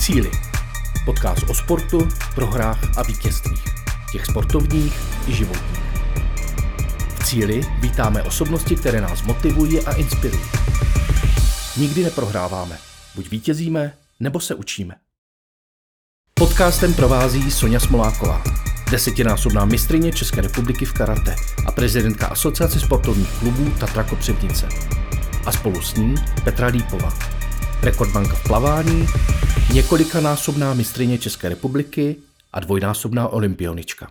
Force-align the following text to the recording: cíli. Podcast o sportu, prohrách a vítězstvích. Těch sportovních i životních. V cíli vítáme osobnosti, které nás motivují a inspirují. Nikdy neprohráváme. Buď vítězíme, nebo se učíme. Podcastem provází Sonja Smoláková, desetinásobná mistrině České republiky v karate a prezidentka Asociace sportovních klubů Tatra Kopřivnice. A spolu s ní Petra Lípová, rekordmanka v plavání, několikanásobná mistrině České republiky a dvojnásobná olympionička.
cíli. 0.00 0.30
Podcast 1.04 1.42
o 1.48 1.54
sportu, 1.54 2.08
prohrách 2.34 2.98
a 2.98 3.02
vítězstvích. 3.02 3.64
Těch 4.12 4.26
sportovních 4.26 5.00
i 5.26 5.32
životních. 5.32 5.80
V 7.18 7.24
cíli 7.24 7.60
vítáme 7.80 8.22
osobnosti, 8.22 8.76
které 8.76 9.00
nás 9.00 9.22
motivují 9.22 9.80
a 9.80 9.92
inspirují. 9.92 10.44
Nikdy 11.76 12.04
neprohráváme. 12.04 12.78
Buď 13.14 13.30
vítězíme, 13.30 13.92
nebo 14.20 14.40
se 14.40 14.54
učíme. 14.54 14.94
Podcastem 16.34 16.94
provází 16.94 17.50
Sonja 17.50 17.80
Smoláková, 17.80 18.42
desetinásobná 18.90 19.64
mistrině 19.64 20.12
České 20.12 20.40
republiky 20.40 20.84
v 20.84 20.92
karate 20.92 21.36
a 21.66 21.72
prezidentka 21.72 22.26
Asociace 22.26 22.80
sportovních 22.80 23.30
klubů 23.38 23.70
Tatra 23.70 24.04
Kopřivnice. 24.04 24.68
A 25.46 25.52
spolu 25.52 25.82
s 25.82 25.94
ní 25.94 26.14
Petra 26.44 26.66
Lípová, 26.66 27.39
rekordmanka 27.82 28.34
v 28.34 28.42
plavání, 28.42 29.06
několikanásobná 29.74 30.74
mistrině 30.74 31.18
České 31.18 31.48
republiky 31.48 32.16
a 32.52 32.60
dvojnásobná 32.60 33.28
olympionička. 33.28 34.08